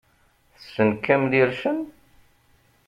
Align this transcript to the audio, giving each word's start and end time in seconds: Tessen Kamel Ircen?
Tessen 0.53 0.89
Kamel 1.03 1.33
Ircen? 1.41 1.79